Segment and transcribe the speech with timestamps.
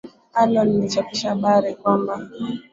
[0.33, 2.19] alo lilichapisha habari kwamba